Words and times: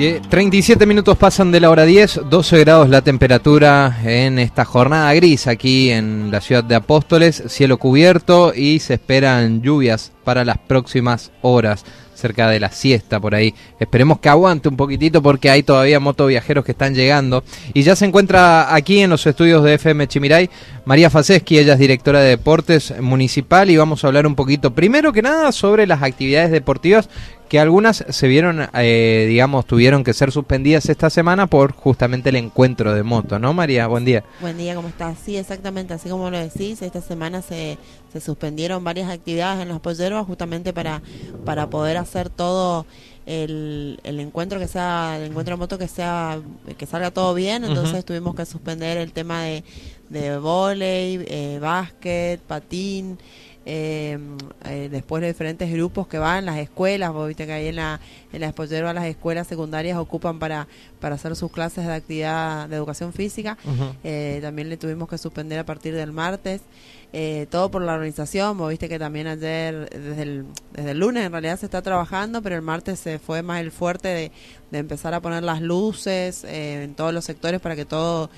37 0.00 0.86
minutos 0.86 1.18
pasan 1.18 1.52
de 1.52 1.60
la 1.60 1.68
hora 1.68 1.84
10, 1.84 2.22
12 2.30 2.60
grados 2.60 2.88
la 2.88 3.02
temperatura 3.02 3.98
en 4.02 4.38
esta 4.38 4.64
jornada 4.64 5.12
gris 5.12 5.46
aquí 5.46 5.90
en 5.90 6.30
la 6.30 6.40
ciudad 6.40 6.64
de 6.64 6.74
Apóstoles, 6.74 7.42
cielo 7.48 7.76
cubierto 7.76 8.54
y 8.54 8.78
se 8.78 8.94
esperan 8.94 9.60
lluvias 9.60 10.12
para 10.24 10.46
las 10.46 10.56
próximas 10.56 11.32
horas 11.42 11.84
cerca 12.20 12.48
de 12.48 12.60
la 12.60 12.70
siesta 12.70 13.18
por 13.18 13.34
ahí. 13.34 13.54
Esperemos 13.78 14.20
que 14.20 14.28
aguante 14.28 14.68
un 14.68 14.76
poquitito 14.76 15.22
porque 15.22 15.50
hay 15.50 15.62
todavía 15.62 15.98
motoviajeros 15.98 16.64
que 16.64 16.72
están 16.72 16.94
llegando. 16.94 17.42
Y 17.74 17.82
ya 17.82 17.96
se 17.96 18.04
encuentra 18.04 18.74
aquí 18.74 19.00
en 19.00 19.10
los 19.10 19.26
estudios 19.26 19.64
de 19.64 19.74
FM 19.74 20.06
Chimiray 20.06 20.50
María 20.90 21.08
Faceski, 21.08 21.56
ella 21.56 21.74
es 21.74 21.78
directora 21.78 22.20
de 22.20 22.30
Deportes 22.30 23.00
Municipal 23.00 23.70
y 23.70 23.76
vamos 23.76 24.02
a 24.02 24.08
hablar 24.08 24.26
un 24.26 24.34
poquito, 24.34 24.74
primero 24.74 25.12
que 25.12 25.22
nada, 25.22 25.52
sobre 25.52 25.86
las 25.86 26.02
actividades 26.02 26.50
deportivas 26.50 27.08
que 27.48 27.58
algunas 27.58 28.04
se 28.08 28.28
vieron, 28.28 28.68
eh, 28.74 29.26
digamos, 29.28 29.66
tuvieron 29.66 30.04
que 30.04 30.14
ser 30.14 30.30
suspendidas 30.30 30.88
esta 30.88 31.10
semana 31.10 31.48
por 31.48 31.72
justamente 31.72 32.28
el 32.28 32.36
encuentro 32.36 32.94
de 32.94 33.02
moto, 33.02 33.38
¿no, 33.38 33.52
María? 33.52 33.88
Buen 33.88 34.04
día. 34.04 34.24
Buen 34.40 34.56
día, 34.56 34.74
¿cómo 34.74 34.88
estás? 34.88 35.16
Sí, 35.24 35.36
exactamente, 35.36 35.94
así 35.94 36.08
como 36.08 36.30
lo 36.30 36.38
decís, 36.38 36.80
esta 36.82 37.00
semana 37.00 37.42
se, 37.42 37.78
se 38.12 38.20
suspendieron 38.20 38.82
varias 38.82 39.10
actividades 39.10 39.62
en 39.62 39.68
los 39.68 39.80
polleros 39.80 40.26
justamente 40.26 40.72
para, 40.72 41.02
para 41.44 41.68
poder 41.68 41.96
hacer 41.96 42.09
todo 42.30 42.86
el, 43.26 44.00
el 44.02 44.20
encuentro 44.20 44.58
que 44.58 44.68
sea, 44.68 45.16
el 45.18 45.30
encuentro 45.30 45.54
de 45.54 45.58
moto 45.58 45.78
que 45.78 45.88
sea, 45.88 46.40
que 46.76 46.86
salga 46.86 47.10
todo 47.10 47.34
bien, 47.34 47.64
entonces 47.64 48.04
tuvimos 48.04 48.34
que 48.34 48.44
suspender 48.44 48.98
el 48.98 49.12
tema 49.12 49.44
de, 49.44 49.64
de 50.08 50.38
volei, 50.38 51.24
eh, 51.28 51.58
básquet, 51.60 52.40
patín, 52.40 53.18
Em, 53.66 54.38
eh, 54.64 54.88
después 54.90 55.20
de 55.20 55.28
diferentes 55.28 55.70
grupos 55.70 56.08
que 56.08 56.18
van, 56.18 56.46
las 56.46 56.56
escuelas, 56.56 57.12
vos 57.12 57.28
viste 57.28 57.44
que 57.44 57.52
ahí 57.52 57.66
en 57.66 57.76
la, 57.76 58.00
en 58.32 58.40
la 58.40 58.92
las 58.94 59.04
escuelas 59.04 59.46
secundarias 59.46 59.98
ocupan 59.98 60.38
para, 60.38 60.66
para 60.98 61.16
hacer 61.16 61.36
sus 61.36 61.52
clases 61.52 61.86
de 61.86 61.92
actividad 61.92 62.68
de 62.70 62.76
educación 62.76 63.12
física. 63.12 63.58
Eh, 64.02 64.38
también 64.40 64.70
le 64.70 64.78
tuvimos 64.78 65.08
que 65.08 65.18
suspender 65.18 65.58
a 65.58 65.66
partir 65.66 65.94
del 65.94 66.10
martes. 66.10 66.62
Eh, 67.12 67.48
todo 67.50 67.72
por 67.72 67.82
la 67.82 67.94
organización, 67.94 68.56
vos 68.56 68.70
viste 68.70 68.88
que 68.88 68.98
también 68.98 69.26
ayer, 69.26 69.90
desde 69.90 70.22
el, 70.22 70.46
desde 70.72 70.92
el 70.92 70.98
lunes 71.00 71.26
en 71.26 71.32
realidad 71.32 71.58
se 71.58 71.66
está 71.66 71.82
trabajando, 71.82 72.40
pero 72.40 72.54
el 72.54 72.62
martes 72.62 73.00
se 73.00 73.18
fue 73.18 73.42
más 73.42 73.60
el 73.60 73.72
fuerte 73.72 74.08
de, 74.08 74.32
de 74.70 74.78
empezar 74.78 75.12
a 75.14 75.20
poner 75.20 75.42
las 75.42 75.60
luces 75.60 76.44
eh, 76.44 76.84
en 76.84 76.94
todos 76.94 77.12
los 77.12 77.24
sectores 77.24 77.60
para 77.60 77.74
que 77.74 77.84
todo 77.84 78.30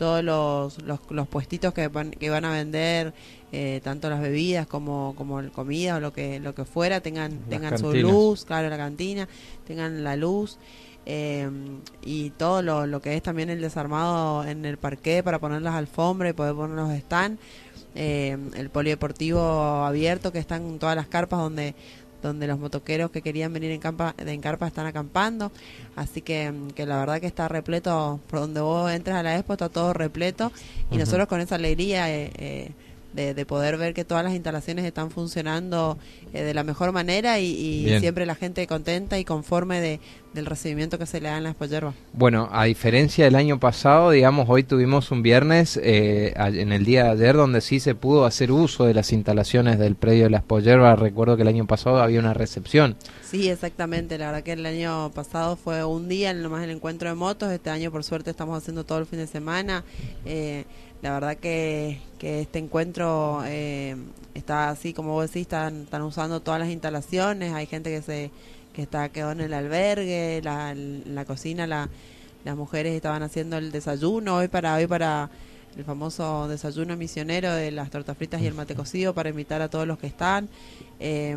todos 0.00 0.24
los, 0.24 0.78
los, 1.10 1.28
puestitos 1.28 1.74
que 1.74 1.88
van, 1.88 2.10
que 2.12 2.30
van 2.30 2.46
a 2.46 2.52
vender 2.52 3.12
eh, 3.52 3.82
tanto 3.84 4.08
las 4.08 4.22
bebidas 4.22 4.66
como 4.66 5.14
como 5.14 5.40
el 5.40 5.52
comida 5.52 5.96
o 5.96 6.00
lo 6.00 6.10
que 6.14 6.40
lo 6.40 6.54
que 6.54 6.64
fuera 6.64 7.02
tengan 7.02 7.36
tengan 7.50 7.78
su 7.78 7.92
luz 7.92 8.46
claro 8.46 8.70
la 8.70 8.78
cantina 8.78 9.28
tengan 9.66 10.02
la 10.02 10.16
luz 10.16 10.56
eh, 11.04 11.50
y 12.02 12.30
todo 12.30 12.62
lo, 12.62 12.86
lo, 12.86 13.02
que 13.02 13.14
es 13.14 13.22
también 13.22 13.50
el 13.50 13.60
desarmado 13.60 14.44
en 14.44 14.64
el 14.64 14.76
parque 14.78 15.22
para 15.22 15.38
poner 15.38 15.60
las 15.60 15.74
alfombras 15.74 16.30
y 16.30 16.32
poder 16.34 16.54
poner 16.54 16.76
los 16.76 16.90
stand 16.92 17.38
eh, 17.94 18.36
el 18.56 18.70
polideportivo 18.70 19.40
abierto 19.84 20.32
que 20.32 20.38
están 20.38 20.66
en 20.66 20.78
todas 20.78 20.96
las 20.96 21.08
carpas 21.08 21.40
donde 21.40 21.74
donde 22.22 22.46
los 22.46 22.58
motoqueros 22.58 23.10
que 23.10 23.22
querían 23.22 23.52
venir 23.52 23.70
en, 23.70 23.80
campa, 23.80 24.14
en 24.18 24.40
carpa 24.40 24.66
están 24.66 24.86
acampando. 24.86 25.50
Así 25.96 26.20
que, 26.20 26.52
que, 26.74 26.86
la 26.86 26.98
verdad 26.98 27.20
que 27.20 27.26
está 27.26 27.48
repleto, 27.48 28.20
por 28.28 28.40
donde 28.40 28.60
vos 28.60 28.90
entras 28.90 29.16
a 29.16 29.22
la 29.22 29.36
expo 29.36 29.54
está 29.54 29.68
todo 29.68 29.92
repleto. 29.92 30.52
Y 30.90 30.96
nosotros 30.96 31.26
con 31.28 31.40
esa 31.40 31.54
alegría 31.54 32.10
eh, 32.14 32.30
eh, 32.36 33.34
de, 33.34 33.46
poder 33.46 33.76
ver 33.76 33.94
que 33.94 34.04
todas 34.04 34.22
las 34.24 34.34
instalaciones 34.34 34.84
están 34.84 35.10
funcionando 35.10 35.98
eh, 36.32 36.42
de 36.42 36.54
la 36.54 36.62
mejor 36.62 36.92
manera 36.92 37.40
y, 37.40 37.98
siempre 38.00 38.26
la 38.26 38.34
gente 38.34 38.66
contenta 38.66 39.18
y 39.18 39.24
conforme 39.24 39.80
de, 39.80 40.00
del 40.34 40.46
recibimiento 40.46 40.98
que 40.98 41.06
se 41.06 41.20
le 41.20 41.28
da 41.28 41.38
en 41.38 41.44
la 41.44 41.50
Expo 41.50 41.94
Bueno, 42.12 42.48
a 42.52 42.64
diferencia 42.64 43.24
del 43.24 43.34
año 43.34 43.58
pasado, 43.58 44.10
digamos, 44.10 44.48
hoy 44.48 44.62
tuvimos 44.62 45.10
un 45.10 45.22
viernes 45.22 45.78
eh, 45.82 46.32
en 46.36 46.72
el 46.72 46.84
día 46.84 47.04
de 47.04 47.10
ayer 47.10 47.36
donde 47.36 47.60
sí 47.60 47.80
se 47.80 47.94
pudo 47.94 48.24
hacer 48.24 48.52
uso 48.52 48.84
de 48.84 48.94
las 48.94 49.12
instalaciones 49.12 49.78
del 49.78 49.96
predio 49.96 50.24
de 50.24 50.30
la 50.30 50.38
Expo 50.38 50.60
Recuerdo 50.60 51.36
que 51.36 51.42
el 51.42 51.48
año 51.48 51.66
pasado 51.66 52.00
había 52.00 52.20
una 52.20 52.34
recepción. 52.34 52.96
Sí, 53.22 53.48
exactamente. 53.48 54.18
La 54.18 54.26
verdad 54.26 54.42
que 54.42 54.52
el 54.52 54.66
año 54.66 55.10
pasado 55.12 55.56
fue 55.56 55.84
un 55.84 56.08
día, 56.08 56.32
nomás 56.32 56.62
el 56.64 56.70
encuentro 56.70 57.08
de 57.08 57.14
motos. 57.14 57.50
Este 57.50 57.70
año, 57.70 57.90
por 57.90 58.04
suerte, 58.04 58.30
estamos 58.30 58.56
haciendo 58.56 58.84
todo 58.84 58.98
el 58.98 59.06
fin 59.06 59.18
de 59.18 59.26
semana. 59.26 59.84
Eh, 60.24 60.64
la 61.02 61.12
verdad 61.12 61.36
que, 61.36 62.00
que 62.18 62.42
este 62.42 62.58
encuentro 62.58 63.42
eh, 63.46 63.96
está 64.34 64.68
así, 64.68 64.92
como 64.92 65.12
vos 65.12 65.28
decís, 65.28 65.42
están, 65.42 65.82
están 65.82 66.02
usando 66.02 66.40
todas 66.40 66.60
las 66.60 66.68
instalaciones, 66.68 67.54
hay 67.54 67.66
gente 67.66 67.90
que 67.90 68.02
se 68.02 68.30
que 68.80 68.84
está 68.84 69.10
quedó 69.10 69.32
en 69.32 69.42
el 69.42 69.52
albergue, 69.52 70.40
la, 70.42 70.74
la 70.74 71.24
cocina, 71.26 71.66
la, 71.66 71.90
las 72.44 72.56
mujeres 72.56 72.94
estaban 72.94 73.22
haciendo 73.22 73.58
el 73.58 73.72
desayuno 73.72 74.36
hoy 74.36 74.48
para 74.48 74.74
hoy 74.74 74.86
para 74.86 75.28
el 75.76 75.84
famoso 75.84 76.48
desayuno 76.48 76.96
misionero 76.96 77.52
de 77.52 77.70
las 77.72 77.90
tortas 77.90 78.16
fritas 78.16 78.40
y 78.40 78.46
el 78.46 78.54
mate 78.54 78.74
cocido 78.74 79.14
para 79.14 79.28
invitar 79.28 79.60
a 79.60 79.68
todos 79.68 79.86
los 79.86 79.98
que 79.98 80.06
están. 80.06 80.48
Eh, 80.98 81.36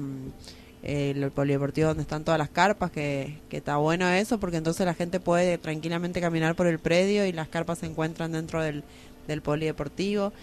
el 0.83 1.31
polideportivo 1.31 1.87
donde 1.87 2.03
están 2.03 2.25
todas 2.25 2.37
las 2.37 2.49
carpas, 2.49 2.91
que, 2.91 3.39
que 3.49 3.57
está 3.57 3.77
bueno 3.77 4.09
eso, 4.09 4.37
porque 4.39 4.57
entonces 4.57 4.85
la 4.85 4.93
gente 4.93 5.21
puede 5.21 5.57
tranquilamente 5.57 6.19
caminar 6.19 6.55
por 6.55 6.67
el 6.67 6.77
predio 6.77 7.25
y 7.25 7.31
las 7.31 7.47
carpas 7.47 7.79
se 7.79 7.85
encuentran 7.85 8.33
dentro 8.33 8.61
del, 8.61 8.83
del 9.27 9.41
polideportivo. 9.41 10.33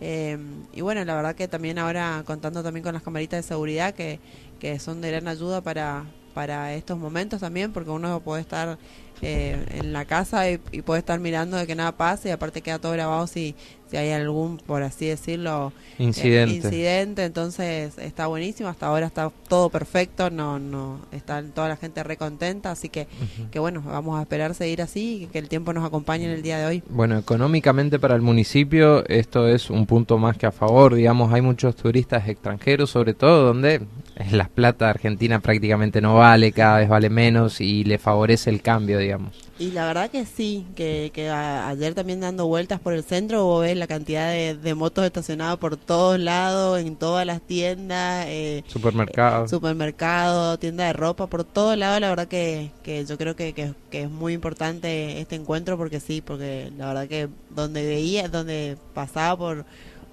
Eh, 0.00 0.38
y 0.72 0.80
bueno, 0.80 1.04
la 1.04 1.14
verdad 1.14 1.34
que 1.34 1.48
también 1.48 1.78
ahora 1.78 2.22
contando 2.26 2.62
también 2.62 2.82
con 2.82 2.94
las 2.94 3.02
camaritas 3.02 3.44
de 3.44 3.48
seguridad 3.48 3.94
que, 3.94 4.18
que 4.58 4.78
son 4.78 5.00
de 5.00 5.10
gran 5.10 5.28
ayuda 5.28 5.60
para, 5.60 6.04
para 6.36 6.74
estos 6.74 6.98
momentos 6.98 7.40
también, 7.40 7.72
porque 7.72 7.88
uno 7.88 8.20
puede 8.20 8.42
estar 8.42 8.76
eh, 9.22 9.56
en 9.70 9.94
la 9.94 10.04
casa 10.04 10.50
y, 10.50 10.58
puede 10.58 10.98
estar 10.98 11.18
mirando 11.18 11.56
de 11.56 11.66
que 11.66 11.74
nada 11.74 11.92
pase 11.92 12.28
y 12.28 12.32
aparte 12.32 12.60
queda 12.60 12.78
todo 12.78 12.92
grabado 12.92 13.26
si, 13.26 13.54
si 13.90 13.96
hay 13.96 14.10
algún, 14.10 14.58
por 14.58 14.82
así 14.82 15.06
decirlo, 15.06 15.72
eh, 15.98 16.02
incidente. 16.04 16.56
incidente. 16.56 17.24
Entonces 17.24 17.96
está 17.96 18.26
buenísimo, 18.26 18.68
hasta 18.68 18.88
ahora 18.88 19.06
está 19.06 19.32
todo 19.48 19.70
perfecto, 19.70 20.28
no 20.28 20.58
no 20.58 21.00
está 21.10 21.42
toda 21.42 21.70
la 21.70 21.76
gente 21.78 22.02
recontenta, 22.02 22.70
así 22.70 22.90
que, 22.90 23.06
que 23.50 23.58
bueno, 23.58 23.82
vamos 23.86 24.18
a 24.18 24.20
esperar 24.20 24.54
seguir 24.54 24.82
así 24.82 25.22
y 25.22 25.26
que 25.28 25.38
el 25.38 25.48
tiempo 25.48 25.72
nos 25.72 25.86
acompañe 25.86 26.26
en 26.26 26.32
el 26.32 26.42
día 26.42 26.58
de 26.58 26.66
hoy. 26.66 26.82
Bueno, 26.90 27.16
económicamente 27.16 27.98
para 27.98 28.14
el 28.14 28.20
municipio 28.20 29.06
esto 29.06 29.48
es 29.48 29.70
un 29.70 29.86
punto 29.86 30.18
más 30.18 30.36
que 30.36 30.44
a 30.44 30.52
favor, 30.52 30.94
digamos, 30.94 31.32
hay 31.32 31.40
muchos 31.40 31.74
turistas 31.76 32.28
extranjeros, 32.28 32.90
sobre 32.90 33.14
todo 33.14 33.46
donde 33.46 33.80
la 34.30 34.48
plata 34.48 34.88
argentina 34.88 35.40
prácticamente 35.40 36.00
no 36.00 36.14
vale, 36.14 36.52
cada 36.52 36.78
vez 36.78 36.88
vale 36.88 37.10
menos 37.10 37.60
y 37.60 37.84
le 37.84 37.98
favorece 37.98 38.50
el 38.50 38.62
cambio, 38.62 38.98
digamos. 38.98 39.34
Y 39.58 39.70
la 39.70 39.86
verdad 39.86 40.10
que 40.10 40.26
sí, 40.26 40.66
que, 40.74 41.10
que 41.14 41.30
ayer 41.30 41.94
también 41.94 42.20
dando 42.20 42.46
vueltas 42.46 42.78
por 42.78 42.92
el 42.92 43.02
centro 43.02 43.44
vos 43.44 43.62
ves 43.62 43.76
la 43.76 43.86
cantidad 43.86 44.30
de, 44.30 44.74
motos 44.74 45.06
estacionadas 45.06 45.56
por 45.56 45.78
todos 45.78 46.18
lados, 46.18 46.78
en 46.80 46.96
todas 46.96 47.24
las 47.24 47.40
tiendas. 47.40 48.26
Eh, 48.28 48.64
supermercados. 48.66 49.50
supermercado, 49.50 50.58
tienda 50.58 50.84
de 50.84 50.92
ropa, 50.92 51.26
por 51.26 51.44
todos 51.44 51.76
lados. 51.78 52.00
La 52.00 52.10
verdad 52.10 52.28
que, 52.28 52.70
que 52.82 53.06
yo 53.06 53.16
creo 53.16 53.34
que, 53.34 53.54
que, 53.54 53.74
es 53.92 54.10
muy 54.10 54.34
importante 54.34 55.20
este 55.20 55.36
encuentro 55.36 55.78
porque 55.78 56.00
sí, 56.00 56.20
porque 56.20 56.70
la 56.76 56.88
verdad 56.88 57.08
que 57.08 57.28
donde 57.48 57.86
veía, 57.86 58.28
donde 58.28 58.76
pasaba 58.92 59.38
por 59.38 59.64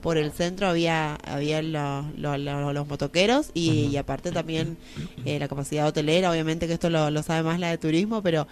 por 0.03 0.17
el 0.17 0.33
centro 0.33 0.67
había 0.67 1.15
había 1.25 1.61
los, 1.63 2.05
los, 2.17 2.87
motoqueros 2.87 3.51
y, 3.53 3.95
aparte 3.95 4.31
también 4.31 4.77
eh, 5.25 5.39
la 5.39 5.47
capacidad 5.47 5.87
hotelera, 5.87 6.29
obviamente 6.29 6.67
que 6.67 6.73
esto 6.73 6.89
lo, 6.89 7.23
sabe 7.23 7.41
más 7.41 7.59
la 7.59 7.69
de 7.69 7.77
turismo, 7.77 8.21
pero 8.21 8.45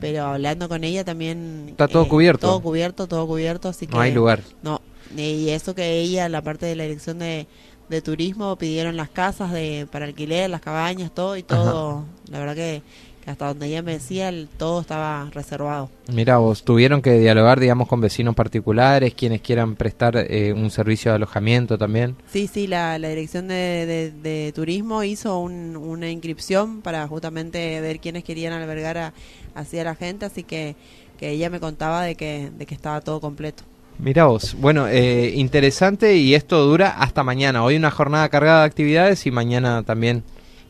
pero 0.00 0.24
hablando 0.24 0.68
con 0.68 0.82
ella 0.82 1.04
también... 1.04 1.66
Está 1.68 1.86
todo 1.86 2.02
eh, 2.02 2.08
cubierto. 2.08 2.48
Todo 2.48 2.60
cubierto, 2.60 3.06
todo 3.06 3.28
cubierto, 3.28 3.68
así 3.68 3.86
que... 3.86 3.94
No 3.94 4.00
hay 4.00 4.12
lugar. 4.12 4.40
No, 4.60 4.80
y 5.16 5.50
eso 5.50 5.76
que 5.76 6.00
ella, 6.00 6.28
la 6.28 6.42
parte 6.42 6.66
de 6.66 6.74
la 6.74 6.82
dirección 6.82 7.20
de, 7.20 7.46
de 7.88 8.02
turismo, 8.02 8.56
pidieron 8.56 8.96
las 8.96 9.08
casas 9.08 9.52
de 9.52 9.86
para 9.90 10.06
alquiler, 10.06 10.50
las 10.50 10.60
cabañas, 10.60 11.14
todo 11.14 11.36
y 11.36 11.44
todo, 11.44 12.04
la 12.28 12.38
verdad 12.40 12.56
que 12.56 12.82
hasta 13.26 13.48
donde 13.48 13.66
ella 13.66 13.82
me 13.82 13.92
decía, 13.92 14.32
todo 14.56 14.80
estaba 14.80 15.30
reservado. 15.32 15.90
Mira, 16.12 16.38
vos 16.38 16.62
tuvieron 16.62 17.02
que 17.02 17.18
dialogar, 17.18 17.60
digamos, 17.60 17.88
con 17.88 18.00
vecinos 18.00 18.34
particulares, 18.34 19.14
quienes 19.14 19.40
quieran 19.40 19.76
prestar 19.76 20.16
eh, 20.16 20.52
un 20.52 20.70
servicio 20.70 21.10
de 21.10 21.16
alojamiento 21.16 21.78
también. 21.78 22.16
Sí, 22.30 22.46
sí, 22.46 22.66
la, 22.66 22.98
la 22.98 23.08
dirección 23.08 23.48
de, 23.48 24.12
de, 24.22 24.52
turismo 24.54 25.02
hizo 25.02 25.38
una 25.38 26.10
inscripción 26.10 26.82
para 26.82 27.06
justamente 27.08 27.80
ver 27.80 28.00
quiénes 28.00 28.24
querían 28.24 28.52
albergar 28.52 28.98
a 28.98 29.12
la 29.54 29.94
gente, 29.94 30.26
así 30.26 30.42
que, 30.42 30.76
que 31.18 31.30
ella 31.30 31.50
me 31.50 31.60
contaba 31.60 32.02
de 32.02 32.14
que, 32.14 32.50
de 32.56 32.66
que 32.66 32.74
estaba 32.74 33.00
todo 33.00 33.20
completo. 33.20 33.64
Mira 33.98 34.26
vos, 34.26 34.56
bueno, 34.58 34.88
eh, 34.88 35.32
interesante 35.36 36.16
y 36.16 36.34
esto 36.34 36.64
dura 36.66 36.90
hasta 36.90 37.22
mañana. 37.22 37.62
Hoy 37.62 37.76
una 37.76 37.92
jornada 37.92 38.28
cargada 38.28 38.60
de 38.60 38.66
actividades 38.66 39.24
y 39.26 39.30
mañana 39.30 39.84
también 39.84 40.24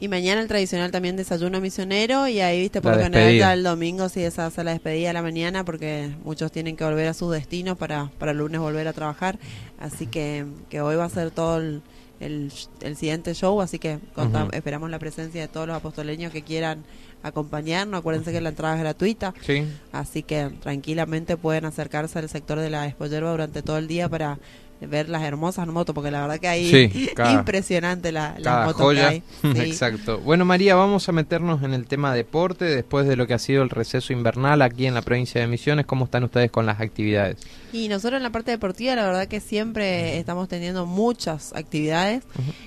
y 0.05 0.09
mañana 0.09 0.41
el 0.43 0.49
tradicional 0.49 0.91
también 0.91 1.17
desayuno 1.17 1.61
misionero 1.61 2.29
y 2.29 2.41
ahí, 2.41 2.61
viste, 2.61 2.81
por 2.81 2.97
lo 2.97 3.03
general 3.03 3.35
ya 3.37 3.53
el 3.55 3.63
domingo 3.63 4.09
sí 4.09 4.23
esa 4.23 4.47
hace 4.47 4.63
la 4.65 4.73
despedida 4.73 5.11
a 5.11 5.13
la 5.15 5.23
mañana 5.23 5.65
porque 5.65 6.11
muchos 6.25 6.53
tienen 6.53 6.77
que 6.77 6.85
volver 6.85 7.09
a 7.09 7.15
sus 7.15 7.33
destinos 7.33 7.77
para, 7.79 8.11
para 8.19 8.33
el 8.33 8.39
lunes 8.39 8.61
volver 8.61 8.87
a 8.89 8.93
trabajar. 8.93 9.39
Así 9.79 10.07
que, 10.07 10.45
que 10.69 10.81
hoy 10.81 10.97
va 10.97 11.05
a 11.07 11.09
ser 11.11 11.31
todo 11.31 11.59
el, 11.59 11.83
el, 12.21 12.53
el 12.83 12.97
siguiente 12.97 13.35
show, 13.35 13.61
así 13.61 13.79
que 13.79 13.99
contam- 14.15 14.55
esperamos 14.55 14.91
la 14.91 14.99
presencia 14.99 15.41
de 15.41 15.49
todos 15.49 15.67
los 15.67 15.77
apostoleños 15.77 16.33
que 16.33 16.43
quieran 16.43 16.85
acompañarnos. 17.23 18.01
Acuérdense 18.01 18.33
que 18.33 18.41
la 18.41 18.51
entrada 18.51 18.75
es 18.75 18.81
gratuita, 18.81 19.35
Sí. 19.41 19.67
así 19.93 20.23
que 20.23 20.51
tranquilamente 20.61 21.37
pueden 21.37 21.65
acercarse 21.65 22.19
al 22.19 22.29
sector 22.29 22.59
de 22.61 22.71
la 22.71 22.87
Expo 22.87 23.07
Yerba 23.07 23.31
durante 23.31 23.63
todo 23.63 23.79
el 23.79 23.89
día 23.89 24.09
para 24.09 24.39
ver 24.87 25.09
las 25.09 25.23
hermosas 25.23 25.67
motos, 25.69 25.95
porque 25.95 26.11
la 26.11 26.21
verdad 26.27 26.39
que 26.41 26.91
Sí, 26.91 27.09
cada- 27.15 27.33
impresionante 27.33 28.13
la, 28.13 28.35
las 28.39 28.67
motos 28.67 28.83
joya. 28.83 29.09
que 29.11 29.15
hay. 29.15 29.23
Sí. 29.55 29.61
Exacto. 29.61 30.19
Bueno, 30.21 30.45
María, 30.45 30.75
vamos 30.75 31.09
a 31.09 31.13
meternos 31.13 31.63
en 31.63 31.75
el 31.75 31.87
tema 31.87 32.15
deporte 32.15 32.65
después 32.65 33.07
de 33.07 33.17
lo 33.17 33.27
que 33.27 33.35
ha 33.35 33.39
sido 33.39 33.63
el 33.63 33.71
receso 33.71 34.13
invernal 34.13 34.63
aquí 34.63 34.87
en 34.87 34.95
la 34.95 35.03
provincia 35.03 35.41
de 35.41 35.47
Misiones. 35.47 35.87
¿Cómo 35.87 36.07
están 36.07 36.25
ustedes 36.25 36.51
con 36.51 36.67
las 36.67 36.81
actividades? 36.81 37.37
Y 37.73 37.89
nosotros 37.89 38.19
en 38.19 38.23
la 38.23 38.31
parte 38.31 38.53
deportiva, 38.53 38.95
la 38.95 39.05
verdad 39.07 39.27
que 39.27 39.41
siempre 39.41 40.19
estamos 40.19 40.49
teniendo 40.49 40.87
muchas 40.87 41.53
actividades. 41.55 42.23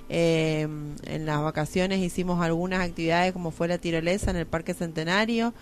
Eh, 0.09 0.67
en 1.05 1.25
las 1.25 1.41
vacaciones 1.41 1.99
hicimos 1.99 2.41
algunas 2.43 2.81
actividades 2.81 3.31
como 3.33 3.51
fue 3.51 3.67
la 3.67 3.77
tirolesa 3.77 4.31
en 4.31 4.37
el 4.37 4.45
Parque 4.45 4.73
Centenario. 4.73 5.53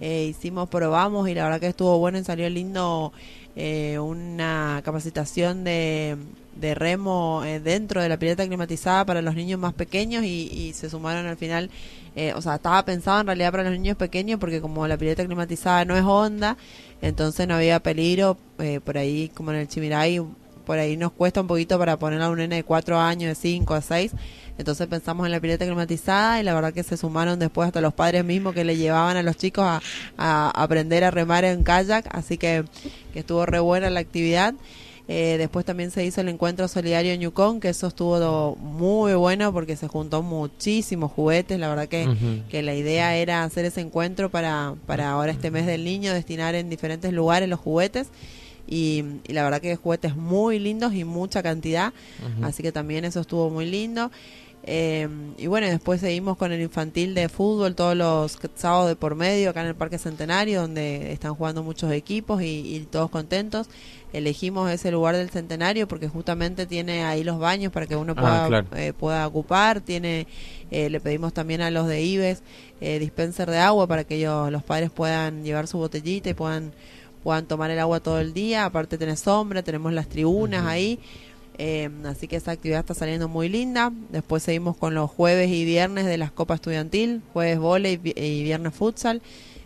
Eh, 0.00 0.26
hicimos, 0.30 0.68
probamos 0.68 1.28
y 1.28 1.34
la 1.34 1.44
verdad 1.44 1.60
que 1.60 1.66
estuvo 1.68 1.98
bueno 1.98 2.18
y 2.18 2.24
salió 2.24 2.48
lindo 2.48 3.12
eh, 3.56 3.98
una 3.98 4.80
capacitación 4.84 5.64
de, 5.64 6.16
de 6.56 6.74
remo 6.74 7.42
eh, 7.44 7.60
dentro 7.60 8.02
de 8.02 8.08
la 8.08 8.18
pileta 8.18 8.46
climatizada 8.46 9.04
para 9.04 9.22
los 9.22 9.34
niños 9.34 9.58
más 9.58 9.72
pequeños 9.72 10.24
y, 10.24 10.72
se 10.74 10.90
sumaron 10.90 11.26
al 11.26 11.36
final, 11.36 11.70
eh, 12.16 12.32
o 12.34 12.42
sea, 12.42 12.56
estaba 12.56 12.84
pensado 12.84 13.20
en 13.20 13.26
realidad 13.26 13.50
para 13.50 13.64
los 13.64 13.72
niños 13.72 13.96
pequeños 13.96 14.38
porque 14.38 14.60
como 14.60 14.86
la 14.86 14.96
pileta 14.96 15.24
climatizada 15.24 15.84
no 15.84 15.96
es 15.96 16.04
honda, 16.04 16.56
entonces 17.00 17.46
no 17.48 17.54
había 17.54 17.80
peligro 17.80 18.36
eh, 18.58 18.80
por 18.82 18.98
ahí 18.98 19.30
como 19.34 19.52
en 19.52 19.58
el 19.58 19.68
Chimiray, 19.68 20.20
por 20.64 20.78
ahí 20.78 20.96
nos 20.96 21.12
cuesta 21.12 21.40
un 21.40 21.46
poquito 21.46 21.78
para 21.78 21.98
poner 21.98 22.20
a 22.22 22.30
un 22.30 22.38
nene 22.38 22.56
de 22.56 22.64
4 22.64 22.98
años, 22.98 23.28
de 23.28 23.34
5 23.34 23.74
a 23.74 23.80
6. 23.80 24.12
Entonces 24.58 24.86
pensamos 24.86 25.26
en 25.26 25.32
la 25.32 25.40
pileta 25.40 25.64
climatizada 25.64 26.40
y 26.40 26.44
la 26.44 26.54
verdad 26.54 26.72
que 26.72 26.82
se 26.82 26.96
sumaron 26.96 27.38
después 27.38 27.66
hasta 27.66 27.80
los 27.80 27.94
padres 27.94 28.24
mismos 28.24 28.54
que 28.54 28.64
le 28.64 28.76
llevaban 28.76 29.16
a 29.16 29.22
los 29.22 29.36
chicos 29.36 29.64
a, 29.64 29.80
a 30.18 30.50
aprender 30.50 31.04
a 31.04 31.10
remar 31.10 31.44
en 31.44 31.64
kayak, 31.64 32.06
así 32.10 32.38
que, 32.38 32.64
que 33.12 33.20
estuvo 33.20 33.46
re 33.46 33.60
buena 33.60 33.90
la 33.90 34.00
actividad. 34.00 34.54
Eh, 35.08 35.36
después 35.36 35.64
también 35.64 35.90
se 35.90 36.04
hizo 36.04 36.20
el 36.20 36.28
encuentro 36.28 36.68
solidario 36.68 37.12
en 37.12 37.20
Yukon, 37.20 37.60
que 37.60 37.70
eso 37.70 37.88
estuvo 37.88 38.56
muy 38.56 39.14
bueno 39.14 39.52
porque 39.52 39.76
se 39.76 39.88
juntó 39.88 40.22
muchísimos 40.22 41.10
juguetes. 41.10 41.58
La 41.58 41.68
verdad 41.68 41.88
que, 41.88 42.08
que 42.48 42.62
la 42.62 42.74
idea 42.74 43.16
era 43.16 43.42
hacer 43.42 43.64
ese 43.64 43.80
encuentro 43.80 44.30
para, 44.30 44.74
para 44.86 45.10
ahora 45.10 45.32
este 45.32 45.50
mes 45.50 45.66
del 45.66 45.84
niño, 45.84 46.14
destinar 46.14 46.54
en 46.54 46.70
diferentes 46.70 47.12
lugares 47.12 47.48
los 47.48 47.58
juguetes. 47.58 48.08
Y, 48.74 49.04
y 49.28 49.32
la 49.34 49.42
verdad 49.44 49.60
que 49.60 49.76
juguetes 49.76 50.16
muy 50.16 50.58
lindos 50.58 50.94
y 50.94 51.04
mucha 51.04 51.42
cantidad. 51.42 51.92
Así 52.42 52.62
que 52.62 52.72
también 52.72 53.04
eso 53.04 53.20
estuvo 53.20 53.50
muy 53.50 53.66
lindo. 53.66 54.10
Eh, 54.64 55.08
y 55.38 55.48
bueno, 55.48 55.66
después 55.66 56.00
seguimos 56.00 56.36
con 56.36 56.52
el 56.52 56.60
infantil 56.62 57.14
de 57.14 57.28
fútbol 57.28 57.74
todos 57.74 57.96
los 57.96 58.38
sábados 58.54 58.88
de 58.88 58.94
por 58.96 59.16
medio 59.16 59.50
acá 59.50 59.60
en 59.62 59.66
el 59.66 59.74
Parque 59.74 59.98
Centenario, 59.98 60.60
donde 60.62 61.12
están 61.12 61.34
jugando 61.34 61.64
muchos 61.64 61.90
equipos 61.92 62.40
y, 62.42 62.76
y 62.76 62.80
todos 62.90 63.10
contentos. 63.10 63.68
Elegimos 64.12 64.70
ese 64.70 64.90
lugar 64.92 65.16
del 65.16 65.30
Centenario 65.30 65.88
porque 65.88 66.06
justamente 66.08 66.66
tiene 66.66 67.02
ahí 67.04 67.24
los 67.24 67.38
baños 67.40 67.72
para 67.72 67.86
que 67.86 67.96
uno 67.96 68.14
Ah, 68.16 68.20
pueda, 68.20 68.46
claro. 68.46 68.66
eh, 68.76 68.92
pueda 68.92 69.26
ocupar. 69.26 69.80
Tiene, 69.80 70.26
eh, 70.70 70.88
le 70.90 71.00
pedimos 71.00 71.32
también 71.34 71.60
a 71.60 71.70
los 71.70 71.88
de 71.88 72.02
Ives 72.02 72.42
eh, 72.80 72.98
dispenser 73.00 73.50
de 73.50 73.58
agua 73.58 73.86
para 73.88 74.04
que 74.04 74.14
ellos, 74.16 74.50
los 74.52 74.62
padres 74.62 74.90
puedan 74.90 75.42
llevar 75.44 75.66
su 75.66 75.78
botellita 75.78 76.30
y 76.30 76.34
puedan 76.34 76.72
puedan 77.22 77.46
tomar 77.46 77.70
el 77.70 77.78
agua 77.78 78.00
todo 78.00 78.20
el 78.20 78.32
día. 78.34 78.64
Aparte 78.64 78.98
tenés 78.98 79.20
sombra, 79.20 79.62
tenemos 79.62 79.92
las 79.92 80.08
tribunas 80.08 80.66
ahí. 80.66 80.98
Eh, 81.58 81.90
así 82.06 82.28
que 82.28 82.36
esa 82.36 82.52
actividad 82.52 82.80
está 82.80 82.94
saliendo 82.94 83.28
muy 83.28 83.48
linda. 83.48 83.92
Después 84.10 84.42
seguimos 84.42 84.76
con 84.76 84.94
los 84.94 85.10
jueves 85.10 85.50
y 85.50 85.64
viernes 85.64 86.06
de 86.06 86.16
las 86.18 86.32
copas 86.32 86.56
estudiantil, 86.56 87.20
jueves 87.32 87.58
volei 87.58 88.00
y 88.02 88.42
viernes 88.42 88.74
futsal, 88.74 89.20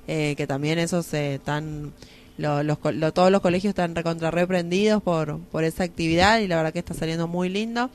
eh, 0.09 0.35
que 0.37 0.47
también 0.47 0.79
esos 0.79 1.13
eh, 1.15 1.35
están, 1.37 1.93
lo- 2.39 2.63
los, 2.65 2.79
lo- 2.93 3.13
todos 3.13 3.31
los 3.31 3.41
colegios 3.41 3.71
están 3.71 3.95
recontra 3.95 4.31
reprendidos 4.33 5.03
por, 5.03 5.39
por 5.53 5.63
esa 5.65 5.85
actividad 5.85 6.41
y 6.41 6.49
la 6.49 6.57
verdad 6.57 6.73
que 6.73 6.81
está 6.81 6.93
saliendo 6.95 7.29
muy 7.29 7.49
lindo. 7.49 7.89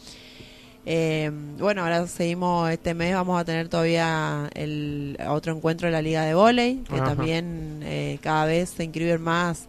Eh, 0.85 1.29
bueno, 1.59 1.83
ahora 1.83 2.07
seguimos 2.07 2.69
este 2.71 2.93
mes, 2.95 3.13
vamos 3.13 3.39
a 3.39 3.45
tener 3.45 3.69
todavía 3.69 4.49
el 4.55 5.15
otro 5.27 5.55
encuentro 5.55 5.87
de 5.87 5.91
la 5.91 6.01
Liga 6.01 6.23
de 6.23 6.33
Volei, 6.33 6.77
que 6.89 6.95
Ajá. 6.95 7.05
también 7.15 7.81
eh, 7.83 8.17
cada 8.21 8.45
vez 8.45 8.69
se 8.71 8.83
inscriben 8.85 9.21
más, 9.21 9.67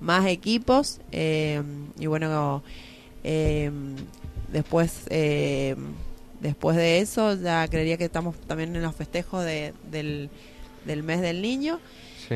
más 0.00 0.26
equipos. 0.26 1.00
eh, 1.10 1.60
y 1.98 2.06
bueno, 2.06 2.62
eh, 3.24 3.70
después, 4.52 5.00
eh, 5.10 5.74
después 6.40 6.76
de 6.76 7.00
eso, 7.00 7.34
ya 7.34 7.66
creería 7.68 7.96
que 7.96 8.04
estamos 8.04 8.36
también 8.46 8.74
en 8.76 8.82
los 8.82 8.94
festejos 8.94 9.44
de- 9.44 9.72
del, 9.90 10.30
del 10.86 11.02
mes 11.02 11.20
del 11.22 11.42
niño. 11.42 11.80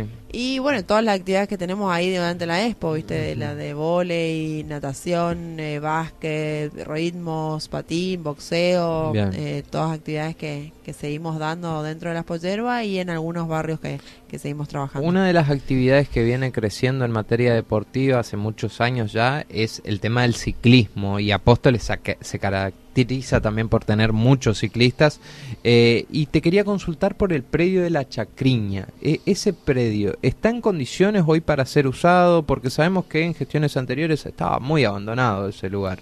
Sí. 0.05 0.11
Y 0.33 0.59
bueno, 0.59 0.85
todas 0.85 1.03
las 1.03 1.19
actividades 1.19 1.49
que 1.49 1.57
tenemos 1.57 1.91
ahí 1.91 2.15
durante 2.15 2.45
la 2.47 2.67
expo, 2.67 2.93
¿viste? 2.93 3.15
De 3.15 3.37
la 3.37 3.55
de 3.55 3.73
volei, 3.73 4.65
natación, 4.65 5.59
eh, 5.59 5.79
básquet, 5.79 6.73
ritmos, 6.87 7.69
patín, 7.69 8.23
boxeo, 8.23 9.13
eh, 9.15 9.63
todas 9.71 9.97
actividades 9.97 10.37
que, 10.37 10.73
que 10.85 10.93
seguimos 10.93 11.39
dando 11.39 11.83
dentro 11.83 12.11
de 12.11 12.17
las 12.17 12.25
pollerbas 12.25 12.85
y 12.85 12.99
en 12.99 13.09
algunos 13.09 13.49
barrios 13.49 13.81
que, 13.81 13.99
que 14.29 14.39
seguimos 14.39 14.69
trabajando. 14.69 15.09
Una 15.09 15.27
de 15.27 15.33
las 15.33 15.49
actividades 15.49 16.09
que 16.09 16.23
viene 16.23 16.53
creciendo 16.53 17.05
en 17.05 17.13
materia 17.13 17.55
deportiva 17.55 18.21
hace 18.21 18.37
muchos 18.37 18.81
años 18.81 19.13
ya 19.13 19.47
es 19.49 19.81
el 19.85 20.01
tema 20.01 20.23
del 20.23 20.35
ciclismo 20.35 21.19
y 21.19 21.33
Apóstoles 21.33 21.91
se 22.21 22.39
caracteriza 22.39 22.86
también 23.05 23.69
por 23.69 23.85
tener 23.85 24.13
muchos 24.13 24.59
ciclistas 24.61 25.21
Eh, 25.69 26.07
y 26.11 26.27
te 26.27 26.41
quería 26.41 26.65
consultar 26.65 27.17
por 27.17 27.33
el 27.33 27.43
predio 27.43 27.83
de 27.83 27.91
la 27.91 28.09
Chacriña. 28.09 28.87
E- 29.03 29.21
¿Ese 29.27 29.53
predio 29.53 30.17
está 30.23 30.49
en 30.49 30.61
condiciones 30.61 31.25
hoy 31.27 31.41
para 31.41 31.67
ser 31.67 31.87
usado? 31.89 32.45
Porque 32.45 32.71
sabemos 32.71 33.07
que 33.07 33.23
en 33.23 33.35
gestiones 33.35 33.77
anteriores 33.77 34.25
estaba 34.27 34.61
muy 34.61 34.85
abandonado 34.85 35.49
ese 35.49 35.69
lugar. 35.69 35.99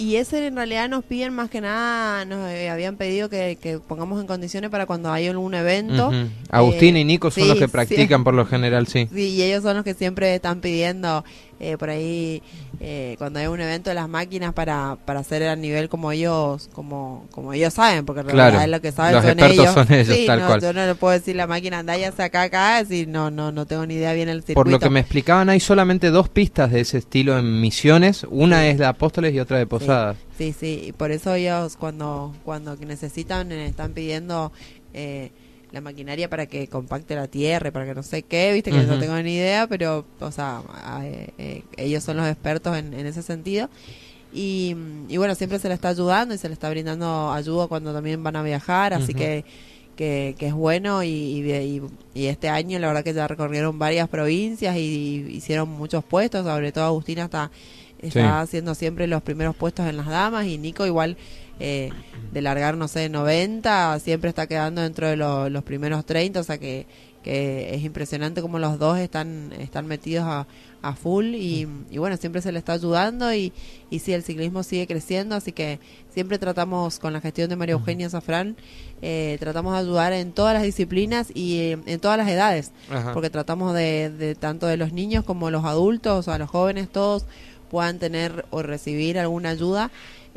Y 0.00 0.14
ese 0.14 0.46
en 0.46 0.54
realidad 0.54 0.88
nos 0.88 1.02
piden 1.04 1.34
más 1.34 1.50
que 1.50 1.60
nada, 1.60 2.24
nos 2.24 2.48
eh, 2.52 2.70
habían 2.70 2.96
pedido 2.96 3.28
que, 3.28 3.58
que 3.60 3.80
pongamos 3.80 4.20
en 4.20 4.28
condiciones 4.28 4.70
para 4.70 4.86
cuando 4.86 5.10
hay 5.10 5.26
algún 5.26 5.54
evento. 5.54 6.10
Ujú. 6.10 6.28
Agustín 6.50 6.94
Eh, 6.94 7.00
y 7.00 7.04
Nico 7.04 7.32
son 7.32 7.42
sí, 7.42 7.48
los 7.48 7.58
que 7.58 7.66
sí. 7.66 7.72
practican 7.72 8.22
por 8.22 8.32
lo 8.34 8.46
general, 8.46 8.86
sí. 8.86 9.08
Sí, 9.12 9.30
y 9.30 9.42
ellos 9.42 9.64
son 9.64 9.74
los 9.74 9.84
que 9.84 9.94
siempre 9.94 10.32
están 10.36 10.60
pidiendo 10.60 11.24
eh, 11.60 11.76
por 11.76 11.90
ahí 11.90 12.42
eh, 12.80 13.16
cuando 13.18 13.40
hay 13.40 13.46
un 13.48 13.60
evento 13.60 13.90
de 13.90 13.94
las 13.94 14.08
máquinas 14.08 14.52
para, 14.54 14.96
para 15.04 15.20
hacer 15.20 15.42
a 15.48 15.56
nivel 15.56 15.88
como 15.88 16.12
ellos 16.12 16.68
como 16.72 17.26
como 17.32 17.52
ellos 17.52 17.74
saben, 17.74 18.04
porque 18.06 18.20
en 18.22 18.26
Claro, 18.28 18.58
realidad 18.58 18.68
lo 18.68 18.80
que 18.80 18.92
saben 18.92 19.14
los 19.14 19.22
son 19.24 19.38
expertos 19.40 19.58
ellos. 19.58 19.74
son 19.74 19.92
ellos, 19.92 20.16
Sí, 20.16 20.26
tal 20.26 20.40
no, 20.40 20.46
cual. 20.46 20.60
Yo 20.60 20.72
no 20.72 20.86
le 20.86 20.94
puedo 20.94 21.12
decir 21.14 21.34
la 21.36 21.46
máquina 21.46 21.80
anda 21.80 21.96
y 21.98 22.04
hace 22.04 22.22
acá 22.22 22.42
acá, 22.42 22.84
si 22.84 23.06
no 23.06 23.30
no 23.30 23.50
no 23.52 23.66
tengo 23.66 23.86
ni 23.86 23.94
idea 23.94 24.12
bien 24.12 24.28
el 24.28 24.42
circuito. 24.42 24.54
Por 24.54 24.68
lo 24.68 24.78
que 24.78 24.90
me 24.90 25.00
explicaban, 25.00 25.48
hay 25.48 25.60
solamente 25.60 26.10
dos 26.10 26.28
pistas 26.28 26.70
de 26.70 26.80
ese 26.80 26.98
estilo 26.98 27.38
en 27.38 27.60
Misiones. 27.60 28.24
Una 28.30 28.66
es 28.68 28.78
de 28.78 28.86
Apóstoles 28.86 29.34
y 29.34 29.40
otra 29.40 29.58
de 29.58 29.66
Posadas. 29.66 30.16
Sí, 30.36 30.54
sí, 30.58 30.82
y 30.88 30.92
por 30.92 31.10
eso 31.10 31.34
ellos 31.34 31.76
cuando 31.76 32.34
cuando 32.44 32.76
necesitan 32.76 33.50
eh, 33.52 33.66
están 33.66 33.92
pidiendo 33.92 34.52
eh, 34.94 35.30
la 35.72 35.80
maquinaria 35.80 36.30
para 36.30 36.46
que 36.46 36.66
compacte 36.68 37.14
la 37.14 37.28
tierra, 37.28 37.68
y 37.68 37.70
para 37.70 37.84
que 37.86 37.94
no 37.94 38.02
sé 38.02 38.22
qué, 38.22 38.52
viste 38.52 38.70
que 38.70 38.78
no 38.78 38.98
tengo 38.98 39.16
ni 39.22 39.34
idea, 39.36 39.66
pero, 39.66 40.04
o 40.20 40.32
sea, 40.32 40.62
eh, 41.02 41.28
eh, 41.38 41.62
ellos 41.76 42.02
son 42.02 42.16
los 42.16 42.26
expertos 42.26 42.76
en, 42.76 42.94
en 42.94 43.06
ese 43.06 43.22
sentido. 43.22 43.68
Y, 44.32 44.76
y 45.08 45.16
bueno, 45.16 45.34
siempre 45.34 45.58
se 45.58 45.68
le 45.68 45.74
está 45.74 45.88
ayudando 45.88 46.34
y 46.34 46.38
se 46.38 46.48
le 46.48 46.54
está 46.54 46.68
brindando 46.70 47.32
ayuda 47.32 47.66
cuando 47.66 47.92
también 47.92 48.22
van 48.22 48.36
a 48.36 48.42
viajar, 48.42 48.92
así 48.94 49.12
que, 49.14 49.44
que, 49.96 50.34
que 50.38 50.46
es 50.48 50.52
bueno 50.54 51.02
y, 51.02 51.08
y, 51.08 51.52
y- 51.52 51.82
y 52.14 52.26
este 52.26 52.48
año 52.48 52.78
la 52.78 52.88
verdad 52.88 53.02
que 53.04 53.14
ya 53.14 53.26
recorrieron 53.26 53.78
varias 53.78 54.08
provincias 54.08 54.76
y, 54.76 55.26
hicieron 55.30 55.68
muchos 55.70 56.04
puestos, 56.04 56.44
sobre 56.44 56.72
todo 56.72 56.84
Agustina 56.84 57.24
está, 57.24 57.50
está 58.00 58.40
haciendo 58.42 58.74
siempre 58.74 59.06
los 59.06 59.22
primeros 59.22 59.56
puestos 59.56 59.86
en 59.86 59.96
las 59.96 60.06
damas 60.06 60.46
y 60.46 60.56
Nico 60.58 60.84
igual 60.86 61.16
eh, 61.60 61.90
de 62.32 62.42
largar, 62.42 62.76
no 62.76 62.88
sé, 62.88 63.08
90, 63.08 63.98
siempre 64.00 64.28
está 64.30 64.46
quedando 64.46 64.82
dentro 64.82 65.08
de 65.08 65.16
lo- 65.16 65.48
los 65.50 65.62
primeros 65.64 66.04
30, 66.06 66.40
o 66.40 66.44
sea 66.44 66.58
que, 66.58 66.86
que 67.22 67.74
es 67.74 67.82
impresionante 67.82 68.40
como 68.42 68.58
los 68.58 68.78
dos 68.78 68.98
están, 68.98 69.52
están 69.58 69.86
metidos 69.86 70.24
a, 70.26 70.46
a 70.82 70.94
full 70.94 71.34
y, 71.34 71.66
y 71.90 71.98
bueno, 71.98 72.16
siempre 72.16 72.40
se 72.42 72.52
le 72.52 72.58
está 72.58 72.74
ayudando 72.74 73.32
y, 73.34 73.52
y 73.90 73.98
sí, 73.98 74.12
el 74.12 74.22
ciclismo 74.22 74.62
sigue 74.62 74.86
creciendo, 74.86 75.34
así 75.34 75.50
que 75.52 75.80
siempre 76.14 76.38
tratamos 76.38 76.98
con 77.00 77.12
la 77.12 77.20
gestión 77.20 77.48
de 77.48 77.56
María 77.56 77.72
Eugenia 77.72 78.08
Zafrán, 78.08 78.56
eh, 79.02 79.36
tratamos 79.40 79.72
de 79.72 79.78
ayudar 79.80 80.12
en 80.12 80.32
todas 80.32 80.54
las 80.54 80.62
disciplinas 80.62 81.28
y 81.34 81.58
eh, 81.58 81.78
en 81.86 81.98
todas 82.00 82.18
las 82.18 82.28
edades 82.28 82.70
Ajá. 82.90 83.12
porque 83.14 83.30
tratamos 83.30 83.74
de, 83.74 84.10
de 84.10 84.34
tanto 84.36 84.66
de 84.66 84.76
los 84.76 84.92
niños 84.92 85.24
como 85.24 85.50
los 85.50 85.64
adultos, 85.64 86.18
o 86.20 86.22
sea, 86.22 86.38
los 86.38 86.50
jóvenes, 86.50 86.88
todos 86.88 87.24
puedan 87.70 87.98
tener 87.98 88.46
o 88.50 88.62
recibir 88.62 89.18
alguna 89.18 89.50
ayuda 89.50 89.90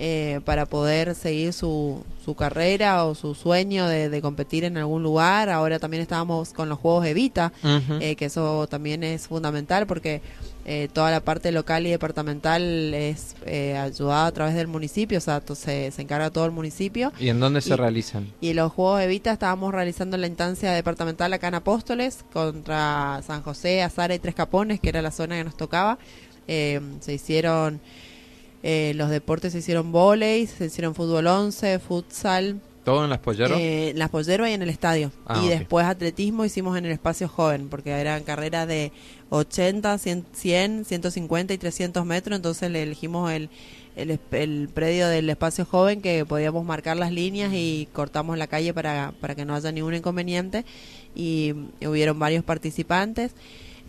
eh, 0.04 0.40
para 0.46 0.66
poder 0.66 1.14
seguir 1.14 1.54
su, 1.54 2.04
su 2.26 2.34
carrera 2.34 3.06
o 3.06 3.14
su 3.14 3.36
sueño 3.36 3.86
de, 3.88 4.20
competir 4.20 4.64
en 4.64 4.76
algún 4.78 5.04
lugar. 5.04 5.48
Ahora 5.52 5.78
también 5.78 6.02
estábamos 6.02 6.54
con 6.54 6.70
los 6.70 6.80
Juegos 6.80 7.06
Evita, 7.06 7.54
eh, 8.00 8.16
que 8.16 8.26
eso 8.26 8.66
también 8.66 9.04
es 9.04 9.28
fundamental 9.28 9.86
porque 9.86 10.24
eh, 10.66 10.90
toda 10.92 11.12
la 11.12 11.20
parte 11.20 11.52
local 11.52 11.86
y 11.86 11.92
departamental 11.92 12.96
es 12.96 13.36
ayudada 13.46 14.26
a 14.26 14.32
través 14.32 14.56
del 14.56 14.68
municipio, 14.68 15.20
o 15.20 15.22
sea, 15.22 15.44
se, 15.54 15.92
se 15.92 16.02
encarga 16.02 16.32
todo 16.32 16.46
el 16.46 16.52
municipio. 16.52 17.14
¿Y 17.20 17.30
en 17.30 17.40
dónde 17.40 17.62
se 17.62 17.78
realizan? 17.78 18.28
Y 18.42 18.54
los 18.54 18.72
Juegos 18.72 19.04
Evita 19.04 19.32
estábamos 19.32 19.72
realizando 19.72 20.18
la 20.18 20.26
instancia 20.26 20.72
departamental 20.72 21.32
acá 21.32 21.50
en 21.50 21.54
Apóstoles 21.54 22.26
contra 22.34 23.22
San 23.28 23.44
José, 23.44 23.84
Azara 23.84 24.16
y 24.16 24.20
Tres 24.20 24.34
Capones, 24.34 24.80
que 24.80 24.90
era 24.90 25.04
la 25.04 25.12
zona 25.12 25.38
que 25.38 25.44
nos 25.44 25.58
tocaba. 25.58 26.00
se 26.48 27.14
hicieron 27.14 27.80
eh, 28.64 28.94
los 28.96 29.10
deportes 29.10 29.54
se 29.54 29.60
hicieron 29.60 29.92
volei, 29.92 30.46
se 30.46 30.66
hicieron 30.66 30.94
fútbol 30.94 31.28
11, 31.28 31.80
futsal. 31.80 32.60
¿Todo 32.84 33.04
en 33.04 33.10
las 33.10 33.20
polleros? 33.20 33.60
Eh, 33.60 33.90
en 33.90 34.00
las 34.00 34.10
polleros 34.10 34.48
y 34.48 34.54
en 34.54 34.62
el 34.62 34.70
estadio. 34.70 35.12
Ah, 35.26 35.42
y 35.44 35.48
después 35.48 35.86
atletismo 35.86 36.46
hicimos 36.46 36.78
en 36.78 36.86
el 36.86 36.92
espacio 36.92 37.28
joven, 37.28 37.70
porque 37.70 37.92
eran 37.92 38.24
carreras 38.24 38.68
de 38.68 38.92
80, 39.30 39.98
100, 39.98 40.86
150 40.86 41.54
y 41.54 41.58
300 41.58 42.06
metros, 42.06 42.36
entonces 42.36 42.72
le 42.72 42.84
elegimos 42.84 43.32
el, 43.32 43.50
el, 43.96 44.70
predio 44.74 45.08
del 45.08 45.30
espacio 45.30 45.66
joven 45.66 46.02
que 46.02 46.26
podíamos 46.26 46.66
marcar 46.66 46.98
las 46.98 47.12
líneas 47.12 47.52
y 47.54 47.88
cortamos 47.94 48.38
la 48.38 48.48
calle 48.48 48.74
para, 48.74 49.14
para 49.22 49.36
que 49.36 49.46
no 49.46 49.56
haya 49.56 49.72
ningún 49.72 49.94
inconveniente. 49.94 50.66
y 51.16 51.54
hubieron 51.82 52.18
varios 52.18 52.44
participantes 52.44 53.32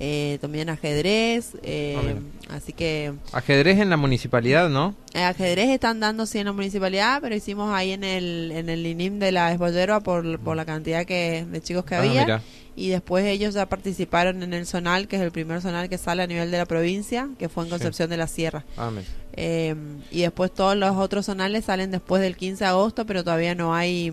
eh, 0.00 0.38
también 0.40 0.68
ajedrez, 0.68 1.52
eh, 1.62 2.16
ah, 2.48 2.56
así 2.56 2.72
que... 2.72 3.12
Ajedrez 3.32 3.78
en 3.78 3.90
la 3.90 3.96
municipalidad, 3.96 4.68
¿no? 4.68 4.94
Eh, 5.14 5.22
ajedrez 5.22 5.70
están 5.70 6.00
dando 6.00 6.26
sí 6.26 6.38
en 6.38 6.46
la 6.46 6.52
municipalidad, 6.52 7.20
pero 7.20 7.34
hicimos 7.34 7.72
ahí 7.72 7.92
en 7.92 8.04
el, 8.04 8.52
en 8.52 8.68
el 8.68 8.86
INIM 8.86 9.18
de 9.18 9.32
la 9.32 9.52
Esbollerba 9.52 10.00
por, 10.00 10.38
por 10.40 10.56
la 10.56 10.64
cantidad 10.64 11.04
que, 11.04 11.46
de 11.50 11.60
chicos 11.60 11.84
que 11.84 11.94
ah, 11.94 11.98
había. 11.98 12.42
Y 12.74 12.88
después 12.88 13.26
ellos 13.26 13.54
ya 13.54 13.66
participaron 13.66 14.42
en 14.42 14.54
el 14.54 14.66
zonal, 14.66 15.06
que 15.06 15.16
es 15.16 15.22
el 15.22 15.30
primer 15.30 15.60
zonal 15.60 15.90
que 15.90 15.98
sale 15.98 16.22
a 16.22 16.26
nivel 16.26 16.50
de 16.50 16.58
la 16.58 16.66
provincia, 16.66 17.28
que 17.38 17.50
fue 17.50 17.64
en 17.64 17.70
Concepción 17.70 18.08
de 18.08 18.16
la 18.16 18.26
Sierra. 18.26 18.64
Ah, 18.78 18.90
eh, 19.34 19.74
y 20.10 20.22
después 20.22 20.52
todos 20.52 20.76
los 20.76 20.96
otros 20.96 21.26
zonales 21.26 21.66
salen 21.66 21.90
después 21.90 22.22
del 22.22 22.36
15 22.36 22.64
de 22.64 22.70
agosto, 22.70 23.04
pero 23.04 23.24
todavía 23.24 23.54
no 23.54 23.74
hay 23.74 24.12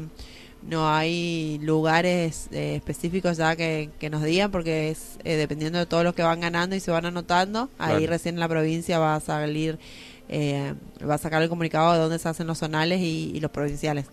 no 0.62 0.90
hay 0.90 1.60
lugares 1.62 2.48
eh, 2.52 2.76
específicos 2.76 3.38
ya 3.38 3.56
que, 3.56 3.90
que, 4.00 4.10
nos 4.10 4.24
digan 4.24 4.52
porque 4.52 4.90
es 4.90 5.18
eh, 5.24 5.36
dependiendo 5.36 5.80
de 5.80 5.86
todos 5.86 6.04
los 6.04 6.14
que 6.14 6.24
van 6.24 6.42
ganando 6.42 6.76
y 6.76 6.80
se 6.80 6.92
van 6.92 7.06
anotando 7.06 7.70
ahí 7.78 8.08
recién 8.08 8.40
la 8.40 8.48
provincia 8.48 9.00
va 9.00 9.16
a 9.16 9.20
salir 9.20 9.80
eh, 10.32 10.76
va 11.10 11.16
a 11.16 11.18
sacar 11.18 11.42
el 11.42 11.50
comunicado 11.50 11.94
de 11.94 12.00
dónde 12.00 12.20
se 12.20 12.30
hacen 12.30 12.46
los 12.46 12.60
zonales 12.60 13.02
y, 13.02 13.40
los 13.40 13.50
provinciales. 13.50 14.06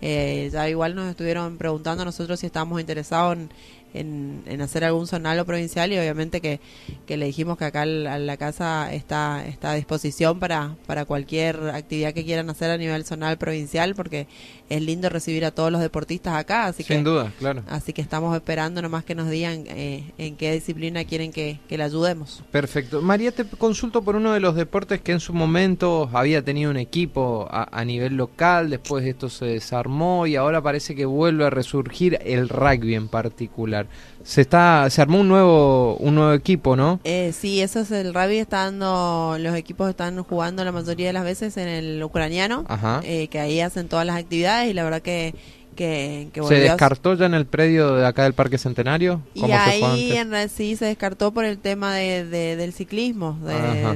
Ya 0.00 0.66
igual 0.66 0.94
nos 0.94 1.10
estuvieron 1.10 1.58
preguntando 1.58 2.02
a 2.02 2.04
nosotros 2.06 2.40
si 2.40 2.46
estábamos 2.46 2.80
interesados 2.80 3.36
en, 3.36 3.50
en, 3.94 4.42
en, 4.46 4.60
hacer 4.60 4.84
algún 4.84 5.06
zonal 5.06 5.38
o 5.40 5.44
provincial 5.44 5.92
y 5.92 5.98
obviamente 5.98 6.40
que, 6.40 6.60
que 7.06 7.16
le 7.16 7.26
dijimos 7.26 7.58
que 7.58 7.64
acá 7.64 7.86
la 7.86 8.36
casa 8.36 8.92
está, 8.92 9.46
está 9.46 9.72
a 9.72 9.74
disposición 9.74 10.38
para, 10.38 10.76
para 10.86 11.04
cualquier 11.04 11.70
actividad 11.70 12.12
que 12.12 12.24
quieran 12.24 12.50
hacer 12.50 12.70
a 12.70 12.76
nivel 12.76 13.04
zonal 13.04 13.38
provincial 13.38 13.94
porque 13.94 14.26
es 14.68 14.82
lindo 14.82 15.08
recibir 15.08 15.44
a 15.44 15.50
todos 15.50 15.72
los 15.72 15.80
deportistas 15.80 16.34
acá. 16.34 16.66
Así 16.66 16.82
Sin 16.82 17.04
duda, 17.04 17.32
claro. 17.38 17.62
Así 17.68 17.92
que 17.92 18.02
estamos 18.02 18.34
esperando 18.34 18.82
nomás 18.82 19.04
que 19.04 19.14
nos 19.14 19.30
digan 19.30 19.64
eh, 19.66 20.12
en 20.18 20.36
qué 20.36 20.52
disciplina 20.52 21.04
quieren 21.04 21.32
que, 21.32 21.60
que 21.68 21.78
le 21.78 21.84
ayudemos. 21.84 22.42
Perfecto. 22.50 23.00
María, 23.02 23.32
te 23.32 23.44
consulto 23.44 24.02
por 24.02 24.16
uno 24.16 24.32
de 24.32 24.40
los 24.40 24.54
deportes 24.54 25.00
que 25.00 25.12
en 25.12 25.20
su 25.20 25.32
momento 25.32 26.10
había 26.12 26.42
tenido 26.42 26.70
un 26.70 26.76
equipo 26.76 27.48
a, 27.50 27.68
a 27.78 27.84
nivel 27.84 28.16
local, 28.16 28.70
después 28.70 29.04
esto 29.06 29.28
se 29.28 29.46
desarmó 29.46 30.26
y 30.26 30.36
ahora 30.36 30.62
parece 30.62 30.94
que 30.94 31.06
vuelve 31.06 31.44
a 31.44 31.50
resurgir 31.50 32.18
el 32.24 32.48
rugby 32.48 32.94
en 32.94 33.08
particular. 33.08 33.77
Se 34.24 34.40
está, 34.40 34.88
se 34.90 35.00
armó 35.00 35.20
un 35.20 35.28
nuevo, 35.28 35.96
un 35.96 36.14
nuevo 36.14 36.32
equipo, 36.32 36.76
¿no? 36.76 37.00
Eh, 37.04 37.32
sí, 37.32 37.60
eso 37.60 37.80
es 37.80 37.90
el 37.90 38.12
rugby. 38.12 38.38
Está 38.38 38.64
dando, 38.64 39.36
los 39.38 39.54
equipos 39.56 39.88
están 39.88 40.22
jugando 40.22 40.64
la 40.64 40.72
mayoría 40.72 41.06
de 41.08 41.12
las 41.12 41.24
veces 41.24 41.56
en 41.56 41.68
el 41.68 42.02
ucraniano, 42.02 42.64
eh, 43.04 43.28
que 43.28 43.40
ahí 43.40 43.60
hacen 43.60 43.88
todas 43.88 44.06
las 44.06 44.16
actividades 44.16 44.70
y 44.70 44.74
la 44.74 44.84
verdad 44.84 45.02
que 45.02 45.34
que, 45.78 46.42
¿Se 46.48 46.54
descartó 46.56 47.14
ya 47.14 47.26
en 47.26 47.34
el 47.34 47.46
predio 47.46 47.94
de 47.94 48.04
acá 48.04 48.24
del 48.24 48.32
Parque 48.32 48.58
Centenario? 48.58 49.22
Y 49.32 49.48
ahí 49.52 50.10
en, 50.16 50.48
sí 50.48 50.74
se 50.74 50.86
descartó 50.86 51.32
por 51.32 51.44
el 51.44 51.58
tema 51.58 51.94
de, 51.94 52.24
del 52.24 52.72
ciclismo, 52.72 53.38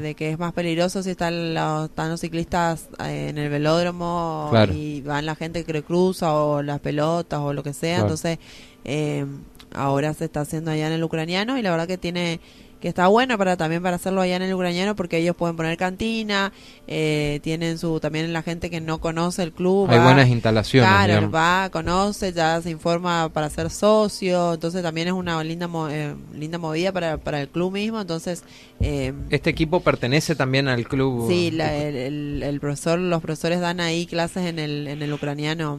de, 0.00 0.14
que 0.14 0.30
es 0.30 0.38
más 0.38 0.52
peligroso 0.52 1.02
si 1.02 1.10
están 1.10 1.54
los, 1.54 1.86
están 1.86 2.10
los 2.10 2.20
ciclistas 2.20 2.88
eh, 3.00 3.30
en 3.30 3.38
el 3.38 3.50
velódromo 3.50 4.52
y 4.72 5.00
van 5.00 5.26
la 5.26 5.34
gente 5.34 5.64
que 5.64 5.82
cruza 5.82 6.32
o 6.32 6.62
las 6.62 6.78
pelotas 6.78 7.40
o 7.40 7.52
lo 7.52 7.64
que 7.64 7.72
sea. 7.72 7.98
Entonces, 7.98 8.38
eh, 8.84 9.26
ahora 9.74 10.14
se 10.14 10.24
está 10.24 10.40
haciendo 10.40 10.70
allá 10.70 10.86
en 10.86 10.92
el 10.92 11.04
ucraniano 11.04 11.58
y 11.58 11.62
la 11.62 11.70
verdad 11.70 11.86
que 11.86 11.98
tiene 11.98 12.40
que 12.82 12.88
está 12.88 13.06
bueno 13.06 13.38
para 13.38 13.56
también 13.56 13.80
para 13.80 13.94
hacerlo 13.94 14.20
allá 14.20 14.34
en 14.34 14.42
el 14.42 14.52
ucraniano 14.52 14.96
porque 14.96 15.18
ellos 15.18 15.36
pueden 15.36 15.56
poner 15.56 15.76
cantina, 15.76 16.52
eh, 16.88 17.38
tienen 17.44 17.78
su 17.78 18.00
también 18.00 18.32
la 18.32 18.42
gente 18.42 18.70
que 18.70 18.80
no 18.80 19.00
conoce 19.00 19.44
el 19.44 19.52
club. 19.52 19.88
Hay 19.88 20.00
buenas 20.00 20.28
instalaciones. 20.28 20.90
Claro, 20.90 21.30
va, 21.30 21.70
conoce, 21.70 22.32
ya 22.32 22.60
se 22.60 22.70
informa 22.70 23.30
para 23.32 23.48
ser 23.50 23.70
socio, 23.70 24.54
entonces 24.54 24.82
también 24.82 25.06
es 25.06 25.14
una 25.14 25.42
linda 25.44 25.70
eh, 25.90 26.16
linda 26.34 26.58
movida 26.58 26.90
para, 26.90 27.18
para 27.18 27.40
el 27.40 27.48
club 27.48 27.72
mismo, 27.72 28.00
entonces... 28.00 28.42
Eh, 28.80 29.12
¿Este 29.30 29.50
equipo 29.50 29.78
pertenece 29.78 30.34
también 30.34 30.66
al 30.66 30.88
club? 30.88 31.28
Sí, 31.28 31.56
el, 31.56 32.42
el, 32.42 32.60
profesor, 32.60 32.98
los 32.98 33.22
profesores 33.22 33.60
dan 33.60 33.78
ahí 33.78 34.06
clases 34.06 34.46
en 34.46 34.58
el, 34.58 34.88
en 34.88 35.02
el 35.02 35.12
ucraniano 35.12 35.78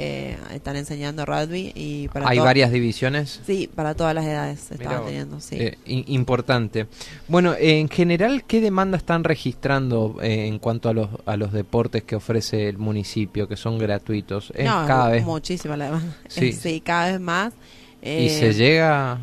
eh, 0.00 0.36
están 0.54 0.76
enseñando 0.76 1.26
rugby 1.26 1.72
y 1.74 2.06
para 2.08 2.28
hay 2.28 2.38
varias 2.38 2.70
divisiones 2.70 3.40
sí 3.44 3.68
para 3.74 3.94
todas 3.94 4.14
las 4.14 4.24
edades 4.24 4.70
estaban 4.70 5.04
teniendo 5.04 5.40
sí. 5.40 5.56
Eh, 5.58 5.76
importante. 5.86 6.86
Bueno 7.26 7.56
en 7.58 7.88
general 7.88 8.44
qué 8.44 8.60
demanda 8.60 8.96
están 8.96 9.24
registrando 9.24 10.18
eh, 10.22 10.46
en 10.46 10.60
cuanto 10.60 10.88
a 10.88 10.92
los 10.92 11.08
a 11.26 11.36
los 11.36 11.52
deportes 11.52 12.04
que 12.04 12.14
ofrece 12.14 12.68
el 12.68 12.78
municipio 12.78 13.48
que 13.48 13.56
son 13.56 13.76
gratuitos 13.76 14.52
es 14.54 14.66
cada 14.66 15.08
vez 15.08 15.24
muchísima 15.24 15.76
la 15.76 15.86
demanda. 15.86 16.16
Sí. 16.28 16.80
cada 16.84 17.10
vez 17.10 17.20
más 17.20 17.54
y 18.00 18.28
se 18.28 18.54
llega 18.54 19.18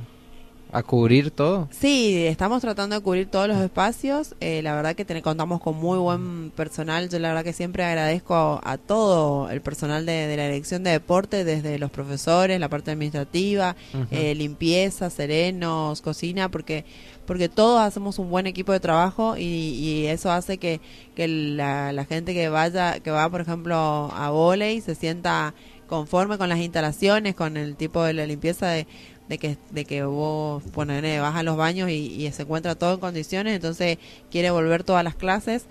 a 0.75 0.83
cubrir 0.83 1.31
todo? 1.31 1.69
Sí, 1.71 2.25
estamos 2.25 2.61
tratando 2.61 2.97
de 2.97 3.01
cubrir 3.01 3.27
todos 3.27 3.47
los 3.47 3.57
espacios. 3.59 4.35
Eh, 4.41 4.61
la 4.61 4.75
verdad 4.75 4.93
que 4.93 5.21
contamos 5.21 5.61
con 5.61 5.77
muy 5.77 5.97
buen 5.97 6.51
personal. 6.51 7.07
Yo 7.07 7.17
la 7.19 7.29
verdad 7.29 7.45
que 7.45 7.53
siempre 7.53 7.85
agradezco 7.85 8.59
a, 8.61 8.77
todo 8.77 9.49
el 9.49 9.61
personal 9.61 10.05
de, 10.05 10.35
la 10.35 10.47
dirección 10.47 10.83
de 10.83 10.91
deporte, 10.91 11.45
desde 11.45 11.79
los 11.79 11.91
profesores, 11.91 12.59
la 12.59 12.67
parte 12.67 12.91
administrativa, 12.91 13.77
eh, 14.11 14.35
limpieza, 14.35 15.09
serenos, 15.09 16.01
cocina, 16.01 16.49
porque 16.51 16.83
porque 17.25 17.49
todos 17.49 17.79
hacemos 17.81 18.19
un 18.19 18.29
buen 18.29 18.45
equipo 18.45 18.71
de 18.71 18.79
trabajo 18.79 19.35
y, 19.37 20.05
eso 20.05 20.31
hace 20.31 20.59
que, 20.59 20.81
que 21.15 21.27
la, 21.27 21.91
la, 21.91 22.05
gente 22.05 22.35
que 22.35 22.49
vaya, 22.49 22.99
que 22.99 23.09
va 23.09 23.27
por 23.29 23.41
ejemplo 23.41 23.75
a 24.13 24.29
volei 24.29 24.79
se 24.81 24.93
sienta 24.93 25.55
conforme 25.87 26.37
con 26.37 26.49
las 26.49 26.59
instalaciones, 26.59 27.35
con 27.35 27.57
el 27.57 27.75
tipo 27.75 28.03
de 28.03 28.13
la 28.13 28.25
limpieza 28.25 28.67
de 28.67 28.87
de 29.29 29.37
que, 29.37 29.57
de 29.71 29.85
que 29.85 30.03
vos, 30.03 30.63
bueno, 30.73 30.93
vas 31.21 31.35
a 31.35 31.43
los 31.43 31.57
baños 31.57 31.89
y, 31.89 32.25
y 32.25 32.31
se 32.31 32.43
encuentra 32.43 32.75
todo 32.75 32.93
en 32.93 32.99
condiciones, 32.99 33.55
entonces 33.55 33.97
quiere 34.29 34.51
volver 34.51 34.83
todas 34.83 35.03
las 35.03 35.15
clases. 35.15 35.65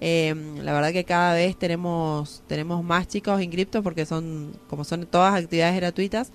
Eh, 0.00 0.34
la 0.62 0.72
verdad 0.72 0.92
que 0.92 1.04
cada 1.04 1.34
vez 1.34 1.56
tenemos 1.56 2.42
tenemos 2.48 2.82
más 2.82 3.06
chicos 3.06 3.40
inscriptos 3.40 3.82
porque 3.82 4.04
son 4.04 4.52
como 4.68 4.84
son 4.84 5.06
todas 5.06 5.34
actividades 5.34 5.76
gratuitas 5.76 6.32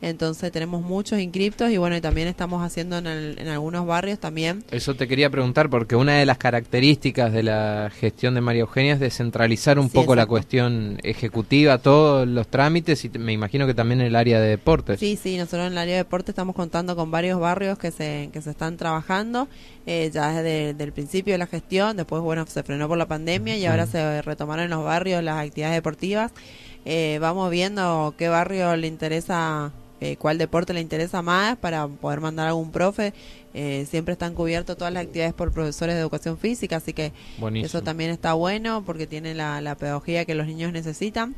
entonces 0.00 0.50
tenemos 0.50 0.82
muchos 0.82 1.20
inscriptos 1.20 1.70
y 1.70 1.76
bueno 1.76 1.94
y 1.94 2.00
también 2.00 2.26
estamos 2.26 2.62
haciendo 2.62 2.98
en, 2.98 3.06
en, 3.06 3.48
algunos 3.48 3.86
barrios 3.86 4.18
también. 4.18 4.64
Eso 4.70 4.94
te 4.94 5.06
quería 5.06 5.30
preguntar 5.30 5.68
porque 5.68 5.94
una 5.94 6.14
de 6.14 6.26
las 6.26 6.38
características 6.38 7.32
de 7.32 7.42
la 7.42 7.90
gestión 7.94 8.34
de 8.34 8.40
María 8.40 8.62
Eugenia 8.62 8.94
es 8.94 9.00
descentralizar 9.00 9.78
un 9.78 9.90
poco 9.90 10.14
la 10.14 10.26
cuestión 10.26 10.98
ejecutiva 11.02 11.78
todos 11.78 12.26
los 12.26 12.48
trámites 12.48 13.04
y 13.04 13.10
me 13.10 13.32
imagino 13.32 13.66
que 13.66 13.74
también 13.74 14.00
en 14.00 14.06
el 14.08 14.16
área 14.16 14.40
de 14.40 14.48
deportes. 14.48 14.98
Sí 14.98 15.16
sí 15.16 15.36
nosotros 15.36 15.66
en 15.66 15.72
el 15.72 15.78
área 15.78 15.94
de 15.94 15.98
deportes 15.98 16.30
estamos 16.30 16.56
contando 16.56 16.96
con 16.96 17.10
varios 17.10 17.38
barrios 17.38 17.78
que 17.78 17.90
se 17.90 18.30
que 18.32 18.40
se 18.40 18.50
están 18.50 18.76
trabajando. 18.76 19.48
Eh, 19.84 20.10
ya 20.12 20.42
desde 20.42 20.82
el 20.82 20.92
principio 20.92 21.34
de 21.34 21.38
la 21.38 21.46
gestión 21.46 21.96
después 21.96 22.22
bueno 22.22 22.46
se 22.46 22.62
frenó 22.62 22.88
por 22.88 22.96
la 22.96 23.06
pandemia 23.12 23.58
y 23.58 23.66
ahora 23.66 23.86
se 23.86 24.22
retomaron 24.22 24.64
en 24.64 24.70
los 24.70 24.82
barrios 24.82 25.22
las 25.22 25.38
actividades 25.38 25.76
deportivas. 25.76 26.32
Eh, 26.86 27.18
vamos 27.20 27.50
viendo 27.50 28.14
qué 28.16 28.28
barrio 28.28 28.74
le 28.76 28.86
interesa, 28.86 29.70
eh, 30.00 30.16
cuál 30.16 30.38
deporte 30.38 30.72
le 30.72 30.80
interesa 30.80 31.20
más 31.20 31.58
para 31.58 31.86
poder 31.88 32.20
mandar 32.20 32.48
algún 32.48 32.70
profe. 32.72 33.12
Eh, 33.52 33.86
siempre 33.90 34.12
están 34.12 34.32
cubiertos 34.34 34.78
todas 34.78 34.94
las 34.94 35.02
actividades 35.02 35.34
por 35.34 35.52
profesores 35.52 35.94
de 35.94 36.00
educación 36.00 36.38
física, 36.38 36.76
así 36.76 36.94
que 36.94 37.12
eso 37.56 37.82
también 37.82 38.10
está 38.10 38.32
bueno 38.32 38.82
porque 38.86 39.06
tiene 39.06 39.34
la, 39.34 39.76
pedagogía 39.78 40.24
que 40.24 40.34
los 40.34 40.46
niños 40.46 40.72
necesitan. 40.72 41.34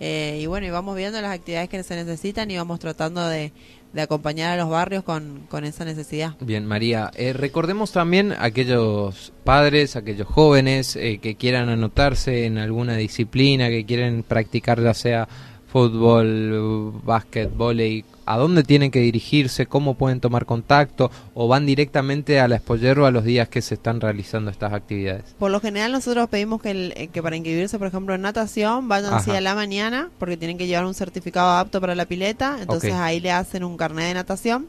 Eh, 0.00 0.40
y 0.42 0.46
bueno, 0.46 0.66
y 0.66 0.70
vamos 0.70 0.96
viendo 0.96 1.20
las 1.20 1.32
actividades 1.32 1.68
que 1.68 1.80
se 1.84 1.94
necesitan 1.94 2.50
y 2.50 2.56
vamos 2.56 2.80
tratando 2.80 3.28
de, 3.28 3.52
acompañar 4.00 4.52
a 4.52 4.56
los 4.62 4.70
barrios 4.70 5.04
con, 5.04 5.46
con 5.48 5.64
esa 5.64 5.84
necesidad. 5.84 6.34
Bien, 6.40 6.64
María, 6.64 7.10
eh, 7.14 7.32
recordemos 7.32 7.92
también 7.92 8.34
aquellos 8.38 9.32
padres, 9.44 9.96
aquellos 9.96 10.26
jóvenes 10.26 10.96
eh, 10.96 11.18
que 11.20 11.34
quieran 11.34 11.68
anotarse 11.68 12.46
en 12.46 12.58
alguna 12.58 12.96
disciplina, 12.96 13.68
que 13.68 13.84
quieren 13.84 14.22
practicar 14.22 14.82
ya 14.82 14.94
sea 14.94 15.28
fútbol, 15.72 17.00
básquet, 17.02 17.50
volei, 17.56 18.04
a 18.26 18.36
dónde 18.36 18.62
tienen 18.62 18.90
que 18.90 19.00
dirigirse, 19.00 19.66
cómo 19.66 19.94
pueden 19.94 20.20
tomar 20.20 20.44
contacto 20.44 21.10
o 21.32 21.48
van 21.48 21.64
directamente 21.64 22.40
a 22.40 22.46
la 22.46 22.56
Espollero 22.56 23.06
a 23.06 23.10
los 23.10 23.24
días 23.24 23.48
que 23.48 23.62
se 23.62 23.74
están 23.74 24.00
realizando 24.00 24.50
estas 24.50 24.74
actividades. 24.74 25.34
Por 25.38 25.50
lo 25.50 25.60
general 25.60 25.90
nosotros 25.90 26.28
pedimos 26.28 26.60
que, 26.60 26.92
eh, 26.94 27.08
que 27.08 27.22
para 27.22 27.36
inscribirse, 27.36 27.78
por 27.78 27.88
ejemplo, 27.88 28.14
en 28.14 28.20
natación, 28.20 28.86
vayan 28.86 29.14
así 29.14 29.30
a 29.30 29.40
la 29.40 29.54
mañana 29.54 30.10
porque 30.18 30.36
tienen 30.36 30.58
que 30.58 30.66
llevar 30.66 30.84
un 30.84 30.94
certificado 30.94 31.50
apto 31.52 31.80
para 31.80 31.94
la 31.94 32.04
pileta, 32.04 32.58
entonces 32.60 32.92
ahí 32.92 33.20
le 33.20 33.32
hacen 33.32 33.64
un 33.64 33.78
carnet 33.78 34.08
de 34.08 34.14
natación 34.14 34.66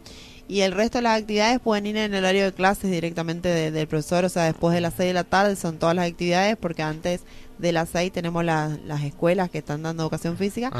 y 0.47 0.61
el 0.61 0.71
resto 0.71 0.97
de 0.99 1.03
las 1.03 1.19
actividades 1.19 1.59
pueden 1.59 1.85
ir 1.85 1.97
en 1.97 2.13
el 2.13 2.23
horario 2.23 2.45
de 2.45 2.53
clases 2.53 2.91
directamente 2.91 3.71
del 3.71 3.87
profesor, 3.87 4.25
o 4.25 4.29
sea, 4.29 4.43
después 4.43 4.73
de 4.73 4.81
las 4.81 4.93
6 4.95 5.07
de 5.07 5.13
la 5.13 5.23
tarde 5.23 5.55
son 5.55 5.77
todas 5.77 5.95
las 5.95 6.09
actividades 6.09 6.57
porque 6.57 6.81
antes 6.81 7.21
de 7.63 7.71
las 7.71 7.89
6 7.89 8.11
tenemos 8.11 8.43
las 8.43 9.03
escuelas 9.03 9.49
que 9.49 9.57
están 9.57 9.81
dando 9.81 10.03
educación 10.03 10.37
física. 10.37 10.71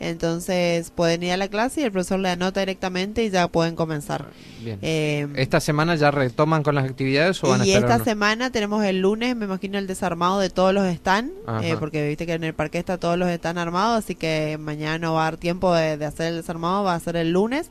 Entonces 0.00 0.90
pueden 0.90 1.22
ir 1.24 1.32
a 1.32 1.36
la 1.36 1.48
clase 1.48 1.82
y 1.82 1.84
el 1.84 1.92
profesor 1.92 2.20
le 2.20 2.30
anota 2.30 2.60
directamente 2.60 3.24
y 3.24 3.30
ya 3.30 3.48
pueden 3.48 3.74
comenzar. 3.74 4.26
Eh, 4.64 5.26
¿Esta 5.34 5.60
semana 5.60 5.96
ya 5.96 6.10
retoman 6.10 6.62
con 6.62 6.74
las 6.74 6.84
actividades 6.84 7.42
o 7.44 7.48
van 7.48 7.64
y 7.66 7.72
esta 7.72 8.02
semana 8.02 8.50
tenemos 8.50 8.84
el 8.84 9.00
lunes, 9.00 9.36
me 9.36 9.44
imagino, 9.44 9.78
el 9.78 9.86
desarmado 9.86 10.38
de 10.38 10.50
todos 10.50 10.72
los 10.72 10.86
están, 10.86 11.32
eh, 11.62 11.76
porque 11.78 12.06
viste 12.08 12.24
que 12.24 12.34
en 12.34 12.44
el 12.44 12.54
parque 12.54 12.78
está 12.78 12.98
todos 12.98 13.18
los 13.18 13.28
están 13.28 13.58
armados, 13.58 14.04
así 14.04 14.14
que 14.14 14.56
mañana 14.58 14.98
no 14.98 15.14
va 15.14 15.22
a 15.22 15.24
dar 15.24 15.36
tiempo 15.36 15.74
de, 15.74 16.04
hacer 16.04 16.28
el 16.28 16.36
desarmado, 16.36 16.84
va 16.84 16.94
a 16.94 17.00
ser 17.00 17.16
el 17.16 17.32
lunes. 17.32 17.70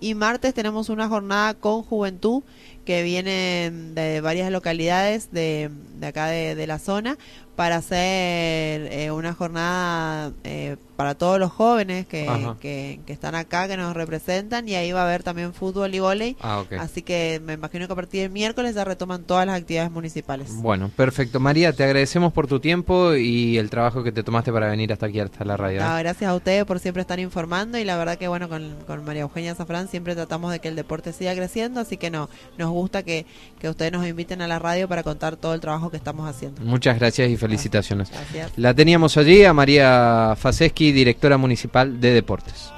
Y 0.00 0.14
martes 0.14 0.54
tenemos 0.54 0.88
una 0.88 1.08
jornada 1.08 1.54
con 1.54 1.82
juventud 1.82 2.42
que 2.86 3.02
viene 3.02 3.70
de 3.70 4.20
varias 4.22 4.50
localidades 4.50 5.30
de, 5.32 5.70
de 5.98 6.06
acá 6.06 6.28
de, 6.28 6.54
de 6.54 6.66
la 6.66 6.78
zona 6.78 7.18
para 7.56 7.76
hacer 7.76 8.88
eh, 8.92 9.05
una 9.26 9.34
jornada 9.34 10.32
eh, 10.44 10.76
para 10.96 11.14
todos 11.14 11.38
los 11.38 11.52
jóvenes 11.52 12.06
que, 12.06 12.26
que, 12.60 13.12
están 13.12 13.34
acá, 13.34 13.68
que 13.68 13.76
nos 13.76 13.94
representan, 13.94 14.68
y 14.68 14.74
ahí 14.74 14.92
va 14.92 15.02
a 15.02 15.04
haber 15.04 15.22
también 15.22 15.52
fútbol 15.52 15.94
y 15.94 15.98
volei. 15.98 16.36
Ah, 16.40 16.64
Así 16.78 17.02
que 17.02 17.40
me 17.44 17.54
imagino 17.54 17.86
que 17.86 17.92
a 17.92 17.96
partir 17.96 18.22
del 18.22 18.30
miércoles 18.30 18.74
ya 18.74 18.84
retoman 18.84 19.24
todas 19.24 19.46
las 19.46 19.60
actividades 19.60 19.90
municipales. 19.90 20.50
Bueno, 20.54 20.90
perfecto. 20.94 21.38
María, 21.38 21.72
te 21.72 21.84
agradecemos 21.84 22.32
por 22.32 22.46
tu 22.46 22.60
tiempo 22.60 23.14
y 23.14 23.58
el 23.58 23.68
trabajo 23.68 24.02
que 24.02 24.12
te 24.12 24.22
tomaste 24.22 24.52
para 24.52 24.68
venir 24.68 24.92
hasta 24.92 25.06
aquí, 25.06 25.20
hasta 25.20 25.44
la 25.44 25.56
radio. 25.56 25.80
¿eh? 25.80 25.98
gracias 25.98 26.30
a 26.30 26.34
ustedes 26.34 26.64
por 26.64 26.78
siempre 26.78 27.00
estar 27.00 27.18
informando 27.18 27.78
y 27.78 27.84
la 27.84 27.96
verdad 27.96 28.16
que 28.16 28.28
bueno, 28.28 28.48
con, 28.48 28.76
con, 28.86 29.04
María 29.04 29.22
Eugenia 29.22 29.54
Zafrán 29.54 29.88
siempre 29.88 30.14
tratamos 30.14 30.52
de 30.52 30.60
que 30.60 30.68
el 30.68 30.76
deporte 30.76 31.12
siga 31.12 31.34
creciendo, 31.34 31.80
así 31.80 31.96
que 31.96 32.10
no, 32.10 32.28
nos 32.58 32.70
gusta 32.70 33.02
que, 33.02 33.26
que 33.58 33.68
ustedes 33.68 33.92
nos 33.92 34.06
inviten 34.06 34.40
a 34.40 34.46
la 34.46 34.58
radio 34.58 34.88
para 34.88 35.02
contar 35.02 35.36
todo 35.36 35.54
el 35.54 35.60
trabajo 35.60 35.90
que 35.90 35.96
estamos 35.96 36.28
haciendo. 36.28 36.62
Muchas 36.62 36.98
gracias 36.98 37.28
y 37.28 37.36
felicitaciones. 37.36 38.10
Gracias. 38.10 38.52
La 38.56 38.72
teníamos 38.74 39.15
Allí 39.16 39.44
a 39.44 39.54
María 39.54 40.34
Faseski, 40.36 40.92
directora 40.92 41.38
municipal 41.38 42.00
de 42.00 42.12
deportes. 42.12 42.70